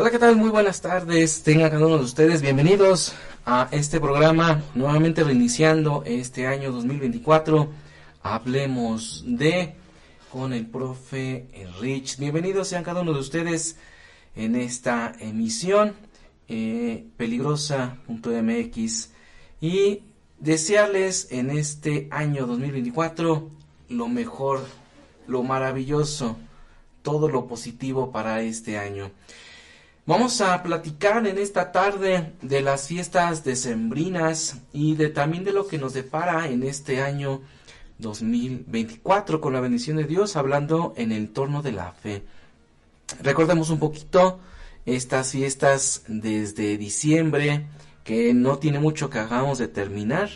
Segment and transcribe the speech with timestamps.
[0.00, 0.36] Hola, ¿qué tal?
[0.36, 1.42] Muy buenas tardes.
[1.42, 3.14] Tengan cada uno de ustedes bienvenidos
[3.44, 7.68] a este programa, nuevamente reiniciando este año 2024.
[8.22, 9.74] Hablemos de
[10.30, 11.48] con el profe
[11.80, 12.16] Rich.
[12.18, 13.76] Bienvenidos sean cada uno de ustedes
[14.36, 15.94] en esta emisión
[16.46, 19.10] eh, peligrosa.mx
[19.60, 20.02] y
[20.38, 23.50] desearles en este año 2024
[23.88, 24.64] lo mejor,
[25.26, 26.36] lo maravilloso,
[27.02, 29.10] todo lo positivo para este año.
[30.08, 35.66] Vamos a platicar en esta tarde de las fiestas decembrinas y de también de lo
[35.66, 37.42] que nos depara en este año
[37.98, 42.22] 2024 con la bendición de Dios hablando en el torno de la fe.
[43.20, 44.40] Recordemos un poquito
[44.86, 47.66] estas fiestas desde diciembre
[48.02, 50.30] que no tiene mucho que hagamos de terminar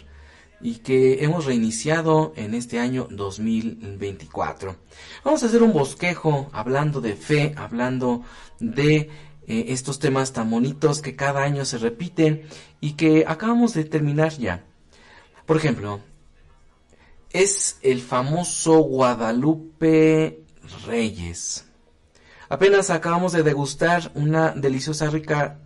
[0.61, 4.77] y que hemos reiniciado en este año 2024.
[5.25, 8.23] Vamos a hacer un bosquejo hablando de fe, hablando
[8.61, 9.09] de
[9.46, 12.42] eh, estos temas tan bonitos que cada año se repiten
[12.80, 14.64] y que acabamos de terminar ya.
[15.47, 16.00] Por ejemplo,
[17.30, 20.44] es el famoso Guadalupe
[20.86, 21.67] Reyes.
[22.48, 25.58] Apenas acabamos de degustar una deliciosa, rica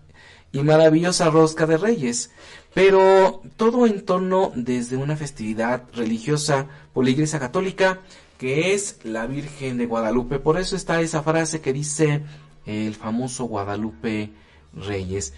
[0.53, 2.31] y maravillosa rosca de reyes,
[2.73, 8.01] pero todo en torno desde una festividad religiosa por la Iglesia Católica,
[8.39, 10.39] que es la Virgen de Guadalupe.
[10.39, 12.23] Por eso está esa frase que dice
[12.67, 14.33] el famoso Guadalupe
[14.75, 15.33] Reyes.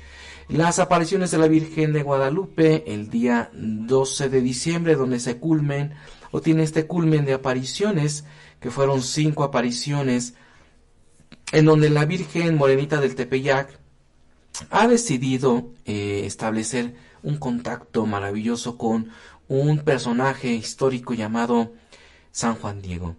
[0.49, 5.95] Las apariciones de la Virgen de Guadalupe el día 12 de diciembre, donde se culmen,
[6.31, 8.25] o tiene este culmen de apariciones,
[8.61, 10.35] que fueron cinco apariciones,
[11.53, 13.79] en donde la Virgen Morenita del Tepeyac
[14.71, 19.11] ha decidido eh, establecer un contacto maravilloso con
[19.49, 21.73] un personaje histórico llamado
[22.33, 23.17] San Juan Diego.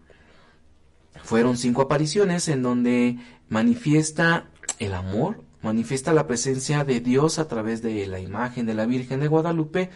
[1.24, 3.18] Fueron cinco apariciones en donde
[3.50, 8.86] manifiesta el amor, manifiesta la presencia de Dios a través de la imagen de la
[8.86, 9.90] Virgen de Guadalupe,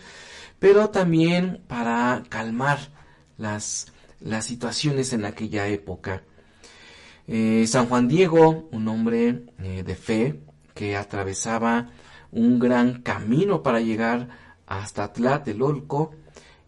[0.60, 2.80] pero también para calmar
[3.38, 6.24] las, las situaciones en aquella época.
[7.28, 10.42] Eh, San Juan Diego, un hombre eh, de fe
[10.74, 11.90] que atravesaba
[12.32, 14.28] un gran camino para llegar
[14.66, 16.16] hasta Tlatelolco,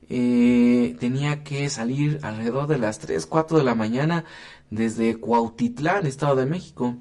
[0.10, 4.26] eh, tenía que salir alrededor de las 3, 4 de la mañana
[4.70, 6.98] desde Cuautitlán, Estado de México,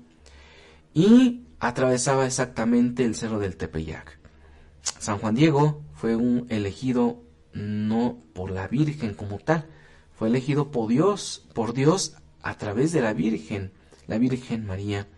[0.92, 4.18] y atravesaba exactamente el cerro del Tepeyac.
[4.98, 7.22] San Juan Diego fue un elegido
[7.52, 9.66] no por la Virgen como tal,
[10.14, 13.72] fue elegido por Dios, por Dios a través de la Virgen,
[14.06, 15.08] la Virgen María.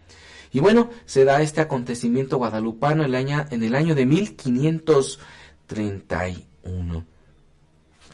[0.52, 7.04] Y bueno, se da este acontecimiento guadalupano el año, en el año de 1531.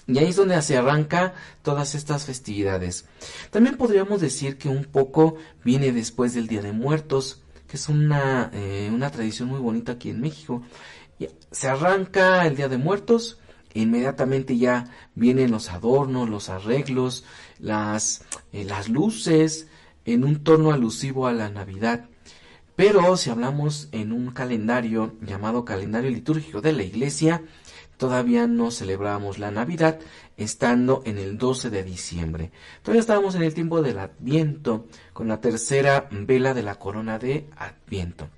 [0.07, 3.07] Y ahí es donde se arranca todas estas festividades.
[3.51, 8.51] También podríamos decir que un poco viene después del Día de Muertos, que es una,
[8.53, 10.63] eh, una tradición muy bonita aquí en México.
[11.53, 13.39] se arranca el Día de Muertos,
[13.75, 17.25] e inmediatamente ya vienen los adornos, los arreglos,
[17.59, 19.69] las, eh, las luces,
[20.05, 22.07] en un tono alusivo a la Navidad.
[22.75, 27.43] Pero si hablamos en un calendario llamado calendario litúrgico de la Iglesia,
[27.97, 29.99] todavía no celebramos la Navidad,
[30.37, 32.51] estando en el 12 de diciembre.
[32.83, 37.49] Todavía estábamos en el tiempo del Adviento, con la tercera vela de la corona de
[37.57, 38.29] Adviento.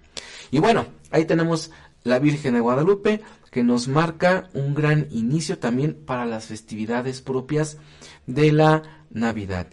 [0.50, 1.70] Y bueno, ahí tenemos
[2.02, 7.78] la Virgen de Guadalupe, que nos marca un gran inicio también para las festividades propias
[8.26, 9.68] de la Navidad.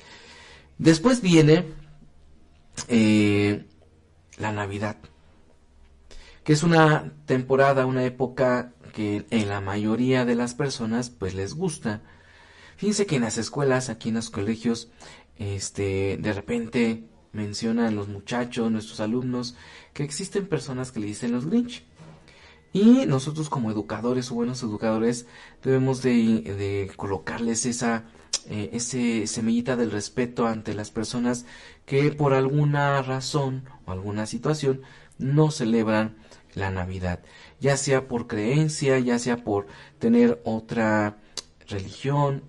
[0.78, 1.66] Después viene
[2.88, 3.66] eh,
[4.38, 4.98] la Navidad,
[6.44, 11.54] que es una temporada, una época que en la mayoría de las personas pues les
[11.54, 12.02] gusta.
[12.78, 14.90] Fíjense que en las escuelas, aquí en los colegios,
[15.38, 19.56] este, de repente mencionan los muchachos, nuestros alumnos,
[19.94, 21.84] que existen personas que le dicen los Grinch.
[22.74, 25.26] Y nosotros como educadores o buenos educadores
[25.62, 28.06] debemos de, colocarles esa
[28.50, 31.46] eh, ese semillita del respeto ante las personas
[31.86, 34.82] que por alguna razón o alguna situación
[35.20, 36.16] no celebran
[36.56, 37.20] la Navidad
[37.62, 39.68] ya sea por creencia, ya sea por
[40.00, 41.18] tener otra
[41.70, 42.44] religión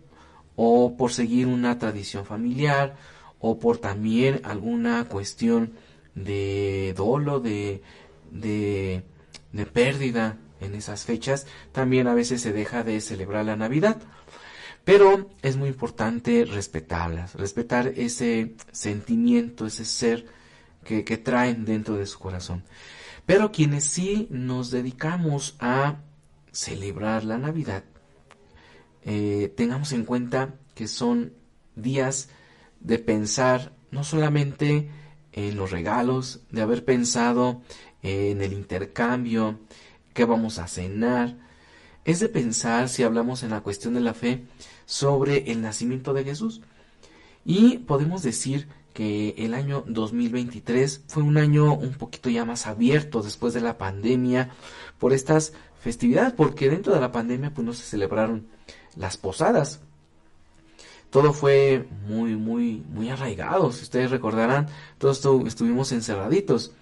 [0.56, 2.96] o por seguir una tradición familiar
[3.38, 5.74] o por también alguna cuestión
[6.14, 7.82] de dolo, de,
[8.30, 9.04] de,
[9.72, 14.00] pérdida en esas fechas, también a veces se deja de celebrar la Navidad.
[14.84, 20.26] Pero es muy importante respetarlas, respetar ese sentimiento, ese ser
[20.84, 22.64] que traen dentro de su corazón.
[23.26, 26.00] Pero quienes sí nos dedicamos a
[26.50, 27.84] celebrar la Navidad,
[29.04, 31.32] eh, tengamos en cuenta que son
[31.76, 32.28] días
[32.80, 34.90] de pensar no solamente
[35.32, 37.62] en los regalos, de haber pensado
[38.02, 39.60] en el intercambio,
[40.12, 41.38] qué vamos a cenar.
[42.04, 44.44] Es de pensar, si hablamos en la cuestión de la fe,
[44.84, 46.60] sobre el nacimiento de Jesús.
[47.44, 53.22] Y podemos decir que el año 2023 fue un año un poquito ya más abierto
[53.22, 54.50] después de la pandemia
[54.98, 58.46] por estas festividades, porque dentro de la pandemia pues no se celebraron
[58.96, 59.80] las posadas.
[61.10, 63.70] Todo fue muy, muy, muy arraigado.
[63.72, 64.68] Si ustedes recordarán,
[64.98, 66.72] todos estuvimos encerraditos.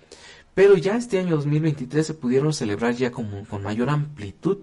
[0.55, 4.59] Pero ya este año 2023 se pudieron celebrar ya como, con mayor amplitud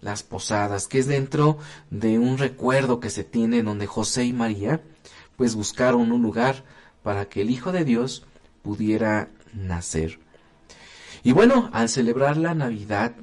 [0.00, 1.58] las posadas, que es dentro
[1.90, 4.80] de un recuerdo que se tiene donde José y María
[5.36, 6.64] pues buscaron un lugar
[7.02, 8.24] para que el Hijo de Dios
[8.62, 10.18] pudiera nacer.
[11.22, 13.14] Y bueno, al celebrar la Navidad,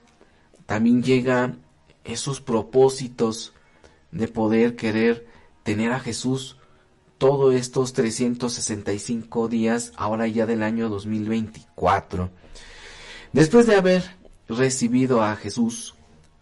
[0.66, 1.56] también llega
[2.04, 3.54] esos propósitos
[4.12, 5.28] de poder querer
[5.64, 6.58] tener a Jesús
[7.18, 12.30] todos estos 365 días, ahora ya del año 2024.
[13.34, 14.04] Después de haber
[14.48, 15.96] recibido a Jesús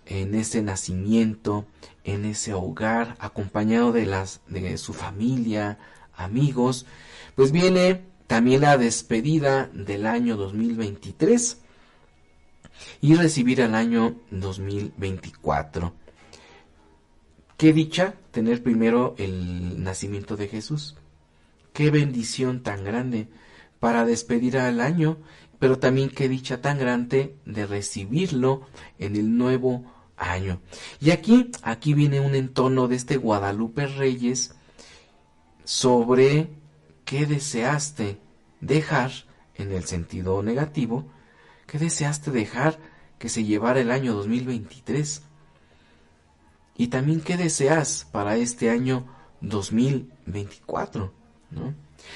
[0.10, 1.66] en ese nacimiento,
[2.04, 5.78] en ese hogar, acompañado de las de su familia,
[6.16, 6.86] amigos,
[7.36, 11.62] pues viene también la despedida del año 2023
[13.02, 15.94] y recibir el año 2024.
[17.58, 20.96] Qué dicha tener primero el nacimiento de Jesús.
[21.74, 23.28] Qué bendición tan grande
[23.80, 25.18] para despedir al año,
[25.60, 28.68] pero también qué dicha tan grande de recibirlo
[29.00, 29.86] en el nuevo
[30.18, 30.62] año.
[31.00, 34.56] Y aquí, aquí viene un entono de este Guadalupe Reyes
[35.64, 36.50] sobre
[37.08, 38.20] ¿Qué deseaste
[38.60, 39.12] dejar
[39.56, 41.06] en el sentido negativo?
[41.66, 42.80] ¿Qué deseaste dejar
[43.18, 45.22] que se llevara el año 2023?
[46.76, 49.08] Y también qué deseas para este año
[49.40, 51.14] 2024,
[51.52, 51.74] ¿no?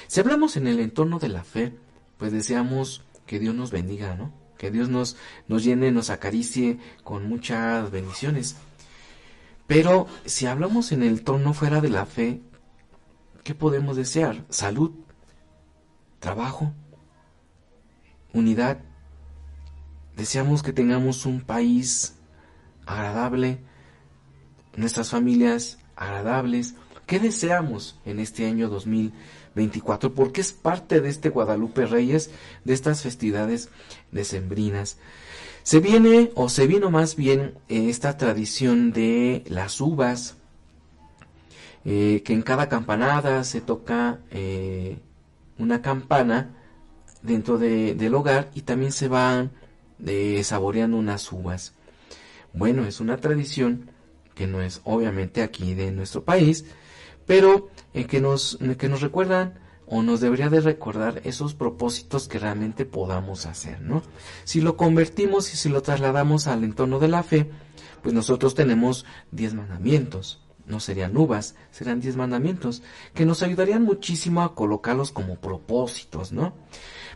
[0.08, 1.74] Si hablamos en el entorno de la fe,
[2.18, 4.30] pues deseamos que Dios nos bendiga, ¿no?
[4.62, 8.56] Que Dios nos, nos llene, nos acaricie con muchas bendiciones.
[9.66, 12.40] Pero si hablamos en el tono fuera de la fe,
[13.42, 14.44] ¿Qué podemos desear?
[14.50, 14.92] Salud,
[16.20, 16.72] trabajo,
[18.32, 18.78] unidad.
[20.16, 22.14] Deseamos que tengamos un país
[22.86, 23.58] agradable,
[24.76, 26.76] nuestras familias agradables.
[27.06, 28.68] ¿Qué deseamos en este año
[29.54, 30.14] 2024?
[30.14, 32.30] Porque es parte de este Guadalupe Reyes,
[32.64, 33.68] de estas festividades
[34.10, 34.98] decembrinas.
[35.62, 40.36] Se viene, o se vino más bien, esta tradición de las uvas,
[41.84, 44.98] eh, que en cada campanada se toca eh,
[45.58, 46.50] una campana
[47.22, 49.52] dentro del hogar y también se van
[50.04, 51.74] eh, saboreando unas uvas.
[52.52, 53.90] Bueno, es una tradición
[54.34, 56.64] que no es obviamente aquí de nuestro país,
[57.26, 62.84] pero que, nos, que nos recuerdan o nos debería de recordar esos propósitos que realmente
[62.84, 64.02] podamos hacer, ¿no?
[64.44, 67.50] Si lo convertimos y si lo trasladamos al entorno de la fe,
[68.02, 72.82] pues nosotros tenemos diez mandamientos no serían uvas, serán diez mandamientos,
[73.14, 76.54] que nos ayudarían muchísimo a colocarlos como propósitos, ¿no?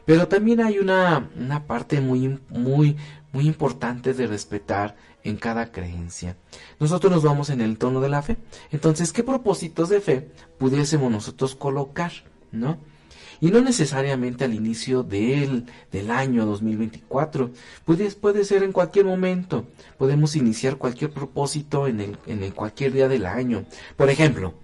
[0.04, 2.96] Pero también hay una, una parte muy, muy,
[3.32, 4.96] muy importante de respetar
[5.28, 6.36] en cada creencia.
[6.78, 8.36] Nosotros nos vamos en el tono de la fe.
[8.70, 12.12] Entonces, ¿qué propósitos de fe pudiésemos nosotros colocar,
[12.52, 12.78] ¿no?
[13.40, 17.50] y no necesariamente al inicio del, del año 2024.
[17.84, 19.66] Puede, puede ser en cualquier momento.
[19.98, 23.64] Podemos iniciar cualquier propósito en, el, en el cualquier día del año.
[23.96, 24.54] Por ejemplo,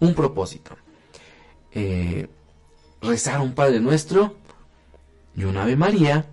[0.00, 0.76] un propósito.
[1.72, 2.28] Eh,
[3.00, 4.36] rezar un Padre Nuestro
[5.36, 6.26] y un Ave María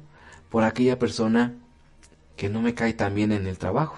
[0.50, 1.54] por aquella persona
[2.38, 3.98] que no me cae tan bien en el trabajo.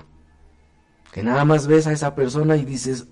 [1.12, 3.08] Que nada más ves a esa persona y dices,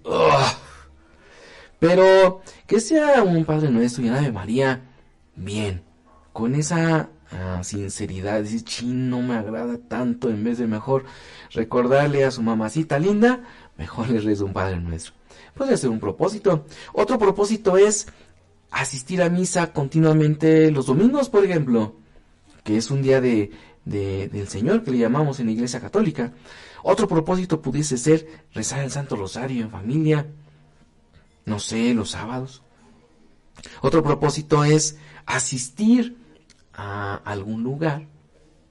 [1.79, 4.81] pero que sea un Padre Nuestro y una Ave María
[5.35, 5.83] bien,
[6.31, 11.05] con esa ah, sinceridad, decir, chin, no me agrada tanto, en vez de mejor
[11.51, 13.41] recordarle a su mamacita linda,
[13.77, 15.13] mejor le rezo un Padre Nuestro.
[15.55, 16.65] Puede ser un propósito.
[16.93, 18.07] Otro propósito es
[18.71, 21.95] asistir a misa continuamente los domingos, por ejemplo,
[22.63, 23.51] que es un día de,
[23.87, 26.33] de, del Señor que le llamamos en la Iglesia Católica.
[26.83, 30.27] Otro propósito pudiese ser rezar el Santo Rosario en familia,
[31.45, 32.63] no sé, los sábados.
[33.81, 36.17] Otro propósito es asistir
[36.73, 38.07] a algún lugar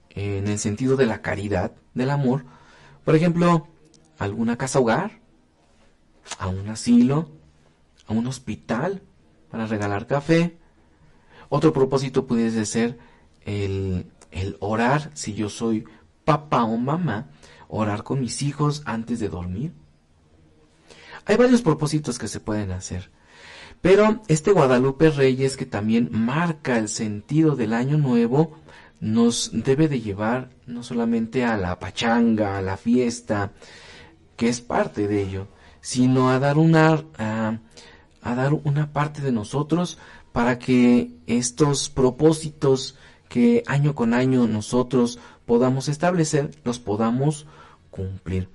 [0.09, 2.45] en el sentido de la caridad, del amor.
[3.03, 3.67] Por ejemplo,
[4.17, 5.19] alguna casa hogar,
[6.39, 7.29] a un asilo,
[8.07, 9.01] a un hospital
[9.49, 10.57] para regalar café.
[11.49, 12.97] Otro propósito pudiese ser
[13.45, 14.05] el,
[14.37, 15.85] el orar, si yo soy
[16.25, 17.29] papá o mamá,
[17.67, 19.73] orar con mis hijos antes de dormir.
[21.25, 23.11] Hay varios propósitos que se pueden hacer.
[23.81, 28.57] Pero este Guadalupe Reyes que también marca el sentido del año nuevo,
[28.99, 33.51] nos debe de llevar no solamente a la pachanga, a la fiesta,
[34.35, 35.47] que es parte de ello,
[35.81, 37.59] sino a dar una, a,
[38.23, 39.97] dar una parte de nosotros
[40.31, 42.95] para que estos propósitos
[43.29, 47.45] que año con año nosotros podamos establecer, los podamos
[47.89, 48.49] cumplir.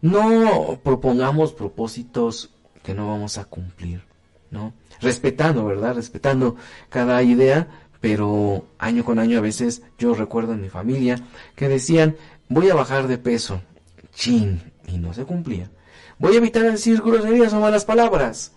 [0.00, 2.50] No propongamos propósitos
[2.82, 4.02] que no vamos a cumplir,
[4.50, 4.72] ¿no?
[5.00, 5.94] Respetando, ¿verdad?
[5.94, 6.56] Respetando
[6.88, 7.68] cada idea,
[8.00, 11.20] pero año con año a veces yo recuerdo en mi familia
[11.56, 12.16] que decían,
[12.48, 13.60] voy a bajar de peso,
[14.14, 15.70] chin, y no se cumplía.
[16.18, 18.52] Voy a evitar decir groserías o malas palabras,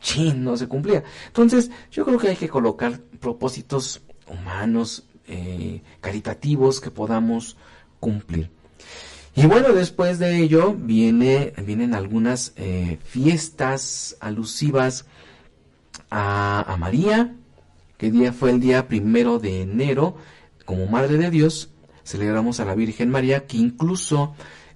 [0.00, 1.02] chin, no se cumplía.
[1.26, 7.56] Entonces, yo creo que hay que colocar propósitos humanos, eh, caritativos que podamos
[8.00, 8.50] cumplir.
[9.34, 15.06] Y bueno, después de ello viene, vienen algunas eh, fiestas alusivas
[16.10, 17.34] a, María,
[17.96, 20.16] que día fue el día primero de enero,
[20.64, 21.70] como Madre de Dios,
[22.04, 24.34] celebramos a la Virgen María, que incluso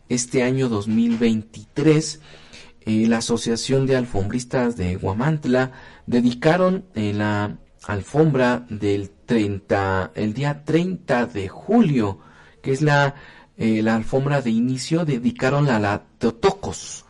[0.09, 2.21] este año 2023,
[2.81, 5.73] eh, la Asociación de Alfombristas de Guamantla
[6.07, 12.19] dedicaron la alfombra del 30, el día 30 de julio,
[12.63, 13.15] que es la,
[13.59, 17.05] eh, la alfombra de inicio, dedicaron a la Teotocos,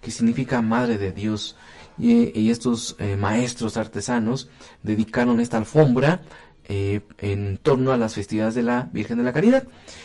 [0.00, 1.56] que significa Madre de Dios
[1.98, 4.48] y, estos eh, maestros artesanos
[4.82, 6.22] dedicaron esta alfombra
[6.64, 9.64] eh, en torno a las festividades de la Virgen de la Caridad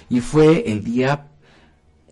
[0.09, 1.27] y fue el día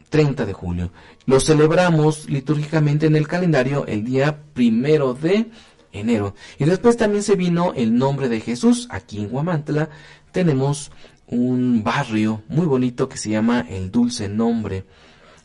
[0.09, 0.91] 30 de julio.
[1.25, 5.51] Lo celebramos litúrgicamente en el calendario el día primero de
[5.91, 6.35] enero.
[6.59, 8.87] Y después también se vino el nombre de Jesús.
[8.91, 9.89] Aquí en Guamantla
[10.31, 10.91] tenemos
[11.27, 14.85] un barrio muy bonito que se llama el Dulce Nombre.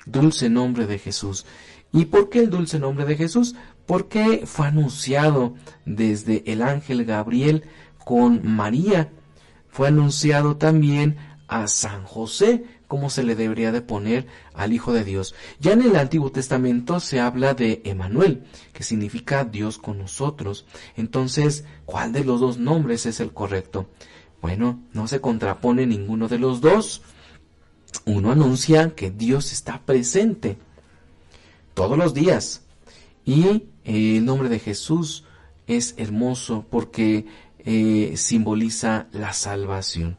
[0.04, 1.46] Dulce Nombre de Jesús.
[1.92, 3.54] ¿Y por qué el dulce nombre de Jesús?
[3.86, 7.64] porque fue anunciado desde el ángel Gabriel
[8.04, 9.10] con María.
[9.68, 11.16] Fue anunciado también
[11.48, 15.34] a San José, como se le debería de poner al Hijo de Dios.
[15.60, 20.66] Ya en el Antiguo Testamento se habla de Emanuel, que significa Dios con nosotros.
[20.96, 23.88] Entonces, ¿cuál de los dos nombres es el correcto?
[24.40, 27.02] Bueno, no se contrapone ninguno de los dos.
[28.04, 30.58] Uno anuncia que Dios está presente
[31.74, 32.62] todos los días
[33.26, 35.24] y el nombre de Jesús
[35.66, 37.26] es hermoso porque
[37.58, 40.16] eh, simboliza la salvación.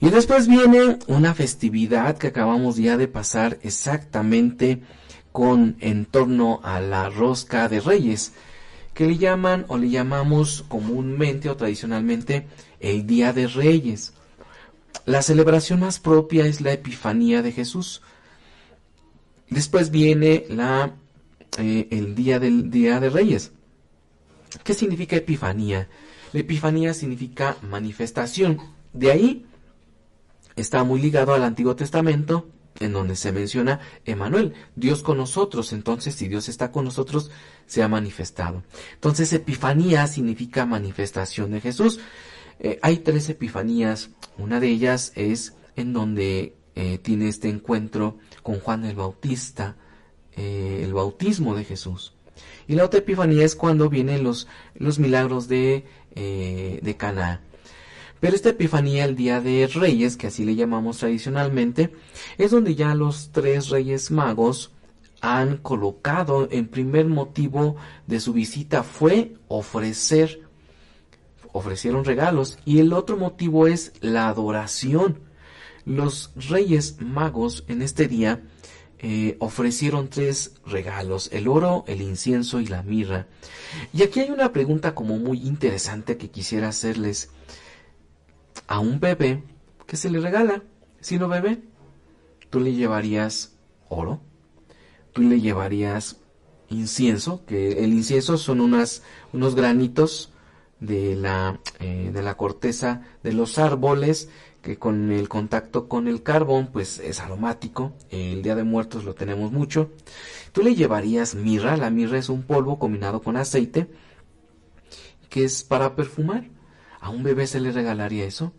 [0.00, 4.82] Y después viene una festividad que acabamos ya de pasar exactamente
[5.32, 8.32] con en torno a la rosca de reyes,
[8.94, 12.46] que le llaman o le llamamos comúnmente o tradicionalmente
[12.80, 14.14] el Día de Reyes.
[15.04, 18.02] La celebración más propia es la Epifanía de Jesús.
[19.48, 20.94] Después viene la
[21.58, 23.52] eh, el día del Día de Reyes.
[24.64, 25.88] ¿Qué significa Epifanía?
[26.32, 28.58] La Epifanía significa manifestación.
[28.92, 29.46] De ahí
[30.56, 32.48] está muy ligado al Antiguo Testamento,
[32.80, 35.72] en donde se menciona Emanuel, Dios con nosotros.
[35.72, 37.30] Entonces, si Dios está con nosotros,
[37.66, 38.64] se ha manifestado.
[38.94, 42.00] Entonces, Epifanía significa manifestación de Jesús.
[42.58, 44.10] Eh, hay tres Epifanías.
[44.38, 49.76] Una de ellas es en donde eh, tiene este encuentro con Juan el Bautista
[50.36, 52.12] eh, el bautismo de Jesús.
[52.68, 57.40] Y la otra epifanía es cuando vienen los, los milagros de, de Cana.
[58.20, 61.92] Pero esta epifanía, el día de Reyes, que así le llamamos tradicionalmente,
[62.38, 64.72] es donde ya los tres reyes magos
[65.20, 70.42] han colocado en primer motivo de su visita fue ofrecer,
[71.52, 75.20] ofrecieron regalos y el otro motivo es la adoración.
[75.84, 78.42] Los reyes magos en este día
[78.98, 83.26] eh, ofrecieron tres regalos, el oro, el incienso y la mirra.
[83.92, 87.30] Y aquí hay una pregunta como muy interesante que quisiera hacerles.
[88.66, 89.42] A un bebé,
[89.86, 90.62] ¿qué se le regala?
[91.00, 91.62] Si no bebé,
[92.50, 93.56] tú le llevarías
[93.88, 94.20] oro,
[95.12, 96.16] tú le llevarías
[96.68, 100.32] incienso, que el incienso son unas, unos granitos
[100.80, 104.28] de la, eh, de la corteza de los árboles
[104.62, 109.14] que con el contacto con el carbón pues es aromático, el Día de Muertos lo
[109.14, 109.92] tenemos mucho.
[110.50, 113.86] Tú le llevarías mirra, la mirra es un polvo combinado con aceite
[115.28, 116.55] que es para perfumar.
[117.06, 118.52] ¿A un bebé se le regalaría eso?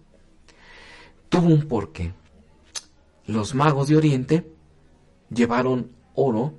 [1.28, 2.14] Tuvo un porqué.
[3.26, 4.50] Los magos de Oriente
[5.30, 6.54] llevaron oro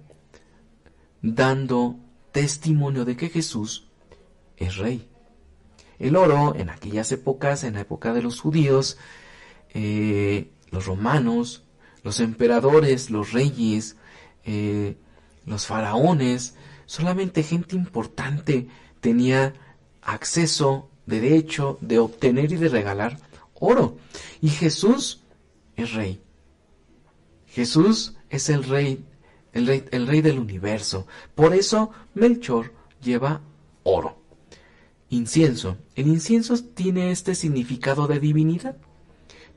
[1.23, 1.97] dando
[2.31, 3.89] testimonio de que Jesús
[4.59, 5.09] es rey.
[5.99, 8.99] El oro en aquellas épocas, en la época de los judíos,
[9.71, 11.65] eh, los romanos,
[12.03, 13.97] los emperadores, los reyes,
[14.45, 14.99] eh,
[15.47, 16.55] los faraones,
[16.85, 18.69] solamente gente importante
[19.01, 19.55] tenía
[20.03, 23.19] acceso, derecho de obtener y de regalar
[23.59, 23.97] oro.
[24.41, 25.23] Y Jesús
[25.77, 26.21] es rey.
[27.49, 29.05] Jesús es el rey,
[29.53, 31.07] el rey, el rey del universo.
[31.35, 32.73] Por eso Melchor
[33.03, 33.41] lleva
[33.83, 34.19] oro.
[35.11, 35.79] Incienso.
[35.95, 38.77] El incienso tiene este significado de divinidad.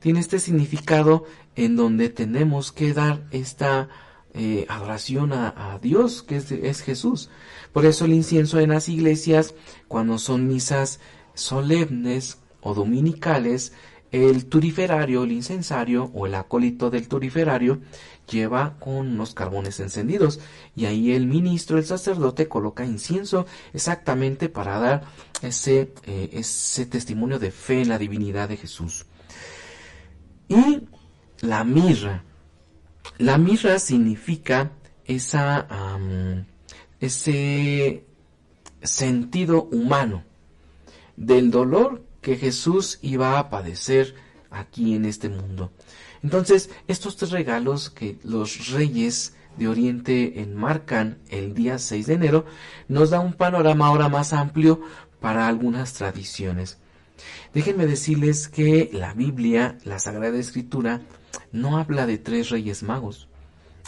[0.00, 3.88] Tiene este significado en donde tenemos que dar esta
[4.34, 7.28] eh, adoración a, Dios, que es, es Jesús.
[7.72, 9.54] Por eso el incienso en las iglesias,
[9.88, 11.00] cuando son misas
[11.34, 13.72] solemnes o dominicales,
[14.12, 17.80] el turiferario, el incensario o el acólito del turiferario
[18.30, 20.38] lleva con unos carbones encendidos
[20.76, 25.04] y ahí el ministro, el sacerdote coloca incienso exactamente para dar
[25.40, 29.06] ese, eh, ese testimonio de fe en la divinidad de Jesús.
[30.48, 30.82] Y
[31.40, 32.24] la mirra.
[33.18, 34.72] La mirra significa
[35.06, 35.66] esa,
[37.00, 38.04] ese
[38.82, 40.24] sentido humano
[41.22, 44.14] del dolor que Jesús iba a padecer
[44.50, 45.70] aquí en este mundo.
[46.22, 52.46] Entonces, estos tres regalos que los reyes de Oriente enmarcan el día 6 de enero,
[52.88, 54.80] nos da un panorama ahora más amplio
[55.20, 56.78] para algunas tradiciones.
[57.54, 61.02] Déjenme decirles que la Biblia, la Sagrada Escritura,
[61.52, 63.28] no habla de tres reyes magos.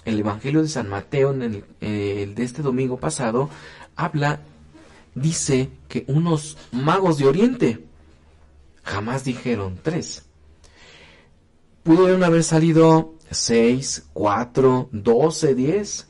[0.05, 3.49] El Evangelio de San Mateo, en el, el de este domingo pasado,
[3.97, 4.41] habla,
[5.15, 7.85] dice que unos magos de Oriente,
[8.85, 10.25] Jamás dijeron tres.
[11.83, 16.09] Pudieron haber salido seis, cuatro, doce, diez.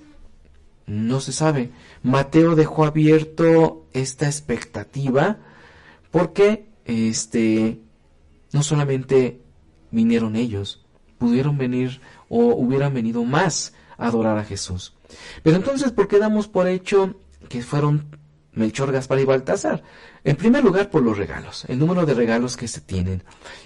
[0.86, 1.70] No se sabe.
[2.02, 5.38] Mateo dejó abierto esta expectativa
[6.10, 7.80] porque este
[8.52, 9.40] no solamente
[9.90, 10.84] vinieron ellos,
[11.18, 14.92] pudieron venir o hubieran venido más a adorar a Jesús.
[15.42, 17.14] Pero entonces, ¿por qué damos por hecho
[17.48, 18.06] que fueron
[18.54, 19.82] Melchor, Gaspar y Baltasar.
[20.24, 23.22] En primer lugar, por los regalos, el número de regalos que se tienen.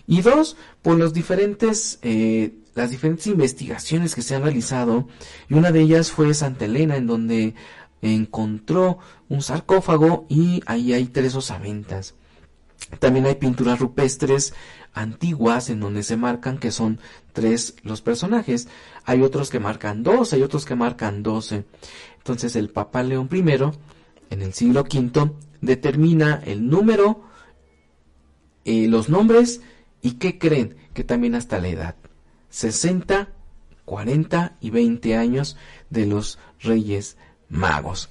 [0.06, 5.08] Y dos, por los diferentes, eh, las diferentes investigaciones que se han realizado.
[5.48, 7.54] Y una de ellas fue Santa Elena, en donde
[8.02, 8.98] encontró
[9.28, 12.14] un sarcófago y ahí hay tres osamentas.
[13.00, 14.54] También hay pinturas rupestres
[14.94, 17.00] antiguas en donde se marcan que son
[17.32, 18.68] tres los personajes.
[19.04, 21.64] Hay otros que marcan dos, hay otros que marcan doce.
[22.18, 23.42] Entonces el Papa León I
[24.30, 27.22] en el siglo V, determina el número,
[28.64, 29.60] eh, los nombres
[30.02, 31.96] y qué creen que también hasta la edad.
[32.50, 33.28] 60,
[33.84, 35.56] 40 y 20 años
[35.90, 37.16] de los reyes
[37.48, 38.10] magos.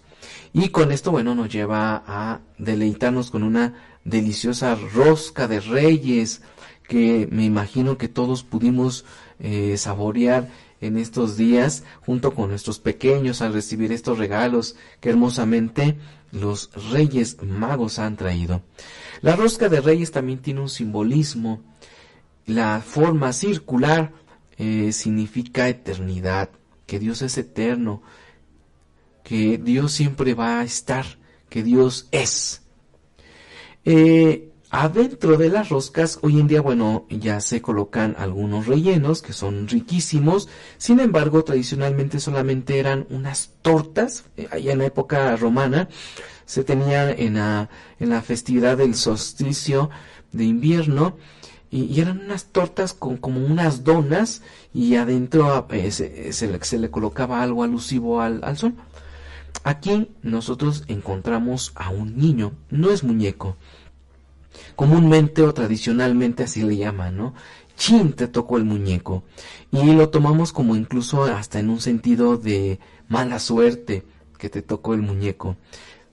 [0.53, 6.41] Y con esto, bueno, nos lleva a deleitarnos con una deliciosa rosca de reyes
[6.87, 9.05] que me imagino que todos pudimos
[9.39, 10.49] eh, saborear
[10.81, 15.97] en estos días junto con nuestros pequeños al recibir estos regalos que hermosamente
[16.31, 18.61] los reyes magos han traído.
[19.21, 21.61] La rosca de reyes también tiene un simbolismo.
[22.45, 24.13] La forma circular
[24.57, 26.49] eh, significa eternidad,
[26.85, 28.01] que Dios es eterno,
[29.23, 31.05] que Dios siempre va a estar,
[31.49, 32.61] que Dios es.
[33.85, 39.31] Eh, Adentro de las roscas, hoy en día, bueno, ya se colocan algunos rellenos que
[39.31, 40.49] son riquísimos.
[40.77, 44.25] Sin embargo, tradicionalmente solamente eran unas tortas.
[44.35, 45.87] Eh, allá en la época romana
[46.45, 49.89] se tenían en la, en la festividad del solsticio
[50.33, 51.15] de invierno.
[51.71, 54.41] Y, eran unas tortas con como unas donas
[54.73, 58.73] y adentro eh, se, le, colocaba algo alusivo al, al sol.
[59.63, 63.57] Aquí nosotros encontramos a un niño, no es muñeco,
[64.75, 67.33] comúnmente o tradicionalmente así le llaman, ¿no?
[67.77, 69.23] Chin, te tocó el muñeco.
[69.71, 74.03] Y lo tomamos como incluso hasta en un sentido de mala suerte
[74.37, 75.57] que te tocó el muñeco.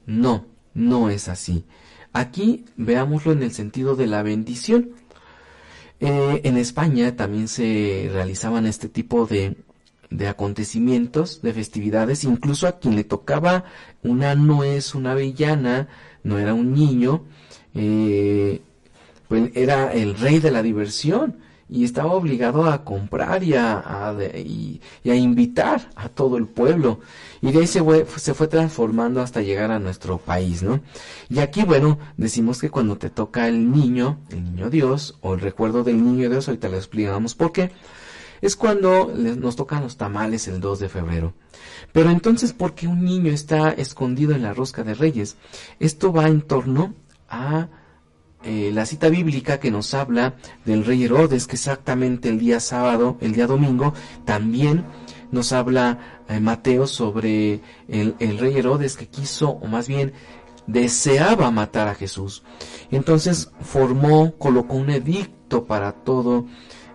[0.07, 1.65] No, no es así.
[2.13, 4.91] Aquí veámoslo en el sentido de la bendición.
[6.01, 9.57] Eh, en España también se realizaban este tipo de,
[10.17, 13.65] de acontecimientos, de festividades, incluso a quien le tocaba
[14.03, 15.89] una nuez, una avellana,
[16.23, 17.25] no era un niño,
[17.75, 18.63] eh,
[19.27, 24.15] pues era el rey de la diversión y estaba obligado a comprar y a,
[25.05, 27.01] invitar a todo el pueblo.
[27.43, 30.81] Y de ahí se fue, se fue transformando hasta llegar a nuestro país, ¿no?
[31.29, 35.41] Y aquí, bueno, decimos que cuando te toca el niño, el niño Dios, o el
[35.41, 37.73] recuerdo del niño Dios, ahorita lo explicamos por qué,
[38.45, 41.33] es cuando nos tocan los tamales el 2 de febrero.
[41.93, 45.39] Pero entonces, ¿por qué un niño está escondido en la rosca de reyes?
[45.81, 46.93] Esto va en torno
[47.27, 47.69] a
[48.43, 50.35] eh, la cita bíblica que nos habla
[50.67, 53.95] del rey Herodes, que exactamente el día sábado, el día domingo,
[54.27, 54.85] también
[55.33, 60.13] nos habla eh, Mateo sobre el, rey Herodes que quiso, o más bien
[60.67, 62.43] deseaba matar a Jesús.
[62.91, 66.45] Entonces formó, colocó un edicto para todo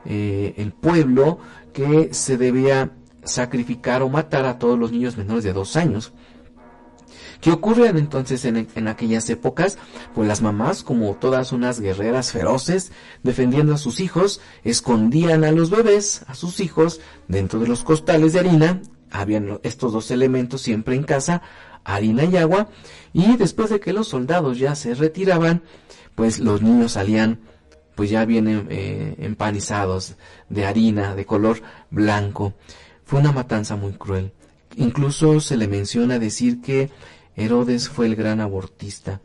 [0.05, 1.39] eh, el pueblo
[1.73, 2.91] que se debía
[3.23, 6.13] sacrificar o matar a todos los niños menores de dos años.
[7.41, 9.77] ¿Qué ocurre entonces en, en, aquellas épocas?
[10.13, 12.91] Pues las mamás, como todas unas guerreras feroces,
[13.23, 18.33] defendiendo a sus hijos, escondían a los bebés, a sus hijos, dentro de los costales
[18.33, 18.81] de harina.
[19.09, 21.41] Habían estos dos elementos siempre en casa,
[21.85, 22.69] harina y agua,
[23.13, 25.63] y después de que los soldados ya se retiraban,
[26.15, 27.39] pues los niños salían
[27.99, 30.15] pues ya bien eh, empanizados
[30.47, 32.53] de harina de color blanco.
[33.03, 34.31] Fue una matanza muy cruel.
[34.77, 36.91] Incluso se le menciona decir que
[37.35, 39.19] Herodes fue el gran abortista.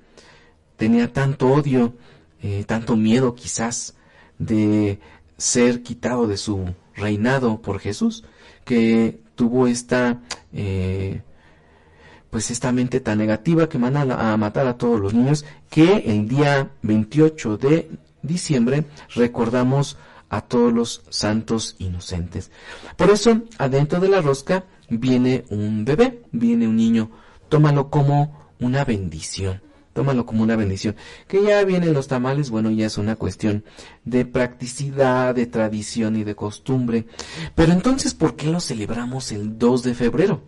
[0.77, 1.95] Tenía tanto odio,
[2.43, 3.95] eh, tanto miedo quizás
[4.41, 4.99] de
[5.37, 8.25] ser quitado de su reinado por Jesús,
[8.65, 10.21] que tuvo esta
[10.53, 11.23] eh,
[12.29, 16.27] pues esta mente tan negativa que manda a matar a todos los niños que el
[16.27, 17.89] día 28 de
[18.25, 18.85] diciembre
[19.15, 19.97] recordamos
[20.29, 22.51] a todos los santos inocentes.
[22.97, 27.11] Por eso, adentro de la rosca viene un bebé, viene un niño.
[27.49, 29.63] Tómalo como una bendición.
[29.93, 30.97] Tómalo como una bendición.
[31.29, 33.65] Que ya vienen los tamales, bueno, ya es una cuestión
[34.05, 37.07] de practicidad, de tradición y de costumbre.
[37.55, 40.43] Pero entonces, ¿por qué lo celebramos el 2 de febrero?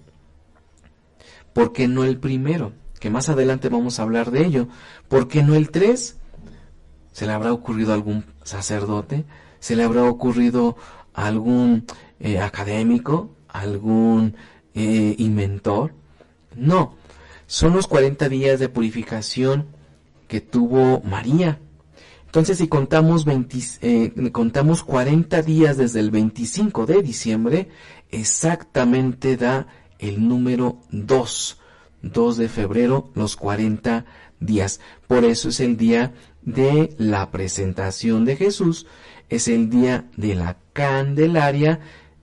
[1.53, 2.73] ¿Por qué no el primero?
[2.99, 4.69] Que más adelante vamos a hablar de ello.
[5.09, 6.17] ¿Por qué no el 3?
[7.17, 9.25] ¿Se le habrá ocurrido a algún sacerdote?
[9.59, 10.77] ¿Se le habrá ocurrido
[11.15, 11.87] a algún
[12.21, 13.31] eh, académico?
[13.49, 14.37] ¿Algún
[14.75, 15.95] eh, inventor?
[16.55, 16.95] No,
[17.47, 19.65] son los 40 días de purificación
[20.29, 21.59] que tuvo María.
[22.27, 27.71] Entonces, si contamos, 20, eh, contamos 40 días desde el 25 de diciembre,
[28.11, 31.61] exactamente da el número 2.
[32.03, 34.05] 2 de febrero, los 40
[34.41, 34.81] días.
[35.07, 38.87] Por eso es el día de la presentación de Jesús,
[39.29, 41.81] es el día de la Candelaria,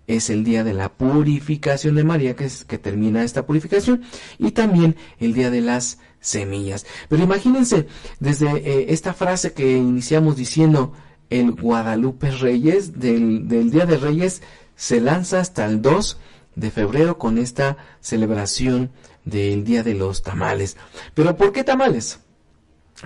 [0.07, 4.03] es el día de la purificación de María, que, es, que termina esta purificación,
[4.37, 6.85] y también el día de las semillas.
[7.09, 7.87] Pero imagínense,
[8.19, 10.93] desde eh, esta frase que iniciamos diciendo,
[11.29, 14.41] el Guadalupe Reyes, del, del Día de Reyes,
[14.75, 16.19] se lanza hasta el 2
[16.55, 18.91] de febrero con esta celebración
[19.25, 20.77] del Día de los Tamales.
[21.13, 22.19] Pero ¿por qué tamales?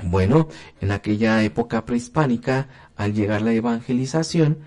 [0.04, 0.48] Bueno,
[0.82, 4.60] en aquella época prehispánica, al llegar la evangelización,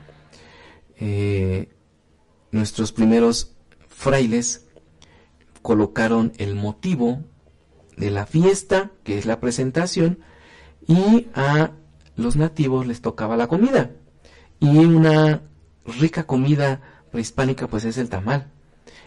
[0.99, 1.69] eh,
[2.51, 3.57] nuestros primeros
[3.89, 4.67] frailes
[5.63, 7.23] colocaron el motivo
[7.97, 10.21] de la fiesta, que es la presentación,
[10.87, 11.73] y a
[12.17, 13.93] los nativos les tocaba la comida.
[14.59, 15.43] Y una
[15.87, 16.81] rica comida
[17.13, 18.51] prehispánica pues es el tamal.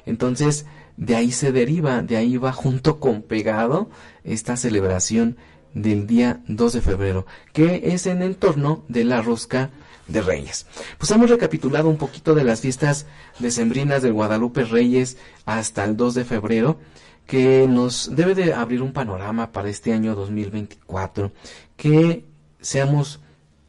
[0.05, 0.65] Entonces,
[0.97, 3.89] de ahí se deriva, de ahí va junto con pegado
[4.23, 5.37] esta celebración
[5.73, 9.71] del día 2 de febrero, que es en el torno de la rosca
[10.07, 10.67] de Reyes.
[10.97, 13.07] Pues hemos recapitulado un poquito de las fiestas
[13.39, 16.79] decembrinas del Guadalupe Reyes hasta el 2 de febrero,
[17.25, 21.31] que nos debe de abrir un panorama para este año 2024,
[21.77, 22.25] que
[22.59, 23.21] seamos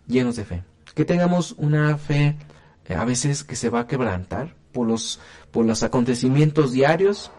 [0.07, 2.37] llenos de fe, que tengamos una fe
[2.87, 7.31] eh, a veces que se va a quebrantar por los, por los acontecimientos diarios,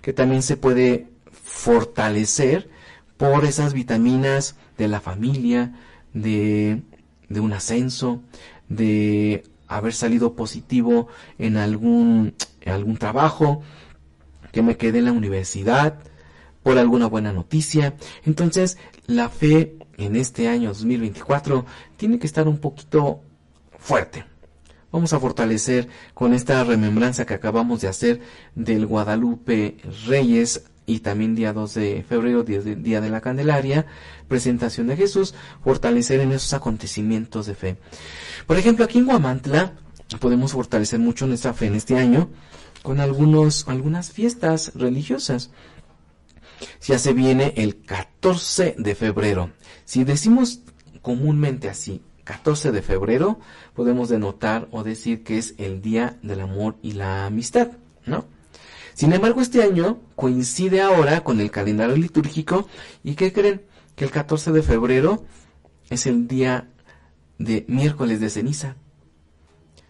[0.00, 2.70] que también se puede fortalecer
[3.18, 5.74] por esas vitaminas de la familia,
[6.14, 6.82] de,
[7.28, 8.22] de un ascenso,
[8.68, 13.62] de haber salido positivo en algún, en algún trabajo,
[14.52, 15.98] que me quedé en la universidad,
[16.62, 17.94] por alguna buena noticia.
[18.24, 23.20] Entonces, la fe en este año 2024 tiene que estar un poquito
[23.78, 24.24] fuerte.
[24.92, 28.20] Vamos a fortalecer con esta remembranza que acabamos de hacer
[28.54, 33.86] del Guadalupe Reyes y también día 2 de febrero, día de, la Candelaria,
[34.28, 37.76] presentación de Jesús, fortalecer en esos acontecimientos de fe.
[38.46, 39.72] Por ejemplo, aquí en Guamantla
[40.20, 42.30] podemos fortalecer mucho nuestra fe en este año
[42.82, 45.50] con algunos, algunas fiestas religiosas.
[46.86, 49.50] Ya se viene el 14 de febrero.
[49.84, 50.60] Si decimos
[51.02, 53.38] comúnmente así, 14 de febrero,
[53.72, 57.68] podemos denotar o decir que es el Día del Amor y la Amistad,
[58.04, 58.26] ¿no?
[58.94, 62.68] Sin embargo, este año coincide ahora con el calendario litúrgico
[63.04, 63.62] y ¿qué creen?
[63.94, 65.24] Que el 14 de febrero
[65.88, 66.68] es el día
[67.38, 68.76] de miércoles de ceniza.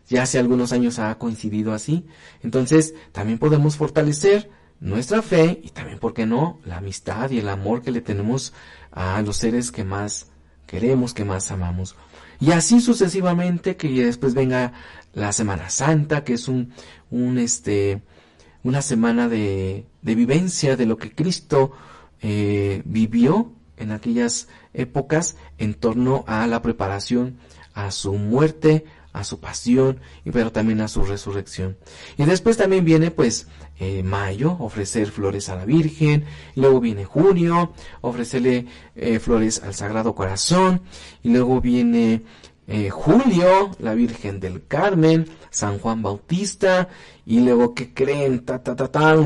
[0.09, 2.07] Ya hace algunos años ha coincidido así.
[2.43, 7.49] Entonces, también podemos fortalecer nuestra fe y también, ¿por qué no?, la amistad y el
[7.49, 8.53] amor que le tenemos
[8.93, 10.27] a los seres que más
[10.67, 11.97] queremos, que más amamos.
[12.41, 14.73] Y así sucesivamente, que después venga
[15.13, 16.73] la Semana Santa, que es un,
[17.11, 18.03] un este,
[18.63, 21.73] una semana de, de vivencia de lo que Cristo
[22.21, 27.39] eh, vivió en aquellas épocas en torno a la preparación
[27.75, 28.85] a su muerte,
[29.17, 29.99] a su pasión,
[30.31, 31.79] pero también a su resurrección.
[32.19, 33.49] Y después también viene pues
[33.79, 36.25] eh, mayo, ofrecer flores a la Virgen,
[36.55, 40.83] luego viene junio, ofrecerle eh, flores al Sagrado Corazón,
[41.23, 42.23] y luego viene
[42.67, 46.89] eh, julio, la Virgen del Carmen, San Juan Bautista,
[47.25, 49.17] y luego que creen, ta, ta, ta, ta,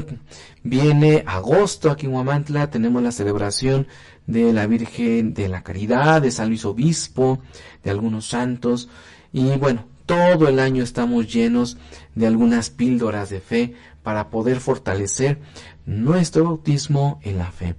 [0.62, 3.88] viene agosto aquí en Huamantla, tenemos la celebración
[4.28, 7.40] de la Virgen de la Caridad, de San Luis Obispo,
[7.82, 8.88] de algunos santos,
[9.32, 11.76] y bueno, todo el año estamos llenos
[12.14, 15.38] de algunas píldoras de fe para poder fortalecer
[15.86, 17.76] nuestro bautismo en la fe.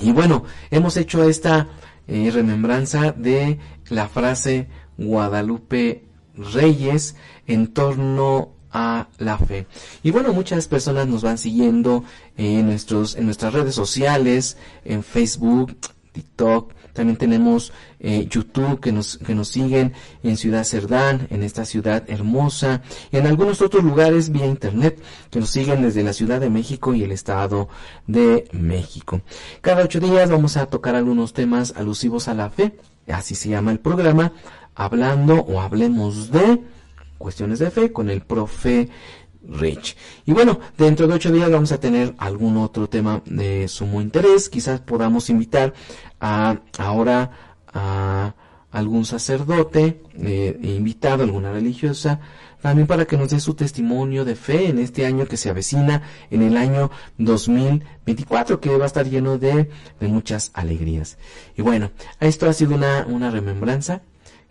[0.00, 1.68] Y bueno, hemos hecho esta
[2.08, 6.04] eh, remembranza de la frase Guadalupe
[6.36, 9.66] Reyes en torno a la fe.
[10.02, 12.04] Y bueno, muchas personas nos van siguiendo
[12.36, 15.76] en nuestros en nuestras redes sociales, en Facebook,
[16.12, 19.92] TikTok, también tenemos eh, YouTube que nos, que nos siguen
[20.24, 22.82] en Ciudad Cerdán, en esta ciudad hermosa,
[23.12, 26.94] y en algunos otros lugares vía internet que nos siguen desde la Ciudad de México
[26.94, 27.68] y el Estado
[28.06, 29.20] de México.
[29.60, 33.70] Cada ocho días vamos a tocar algunos temas alusivos a la fe, así se llama
[33.70, 34.32] el programa,
[34.74, 36.62] hablando o hablemos de
[37.18, 38.88] cuestiones de fe con el profe
[39.48, 39.96] Rich.
[40.24, 44.48] Y bueno, dentro de ocho días vamos a tener algún otro tema de sumo interés.
[44.48, 45.72] Quizás podamos invitar
[46.20, 47.30] a ahora
[47.72, 48.34] a
[48.70, 52.20] algún sacerdote, eh, invitado, alguna religiosa,
[52.60, 56.02] también para que nos dé su testimonio de fe en este año que se avecina,
[56.30, 61.16] en el año 2024, que va a estar lleno de, de muchas alegrías.
[61.56, 64.02] Y bueno, esto ha sido una, una remembranza.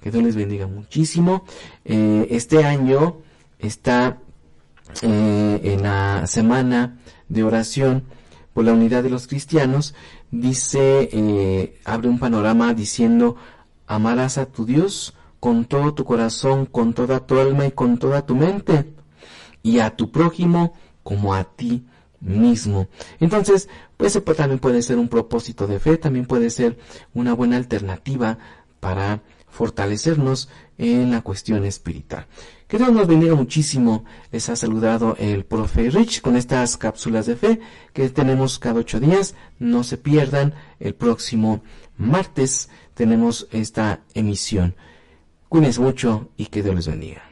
[0.02, 1.46] Que Dios les bendiga muchísimo.
[1.84, 3.18] Eh, este año
[3.60, 4.20] está
[5.02, 8.04] eh, en la semana de oración
[8.54, 9.94] por la unidad de los cristianos,
[10.42, 13.36] dice, eh, abre un panorama diciendo,
[13.88, 18.26] amarás a tu Dios con todo tu corazón, con toda tu alma y con toda
[18.26, 18.94] tu mente,
[19.64, 21.86] y a tu prójimo como a ti
[22.20, 22.88] mismo.
[23.20, 26.78] Entonces, pues también puede ser un propósito de fe, también puede ser
[27.14, 28.38] una buena alternativa
[28.80, 29.22] para
[29.56, 32.28] fortalecernos en la cuestión espiritual.
[32.68, 34.04] Que Dios nos bendiga muchísimo.
[34.32, 37.60] Les ha saludado el profe Rich con estas cápsulas de fe
[37.94, 39.36] que tenemos cada ocho días.
[39.60, 40.54] No se pierdan.
[40.80, 41.64] El próximo
[41.98, 44.76] martes tenemos esta emisión.
[45.48, 47.25] Cuídense mucho y que Dios les bendiga.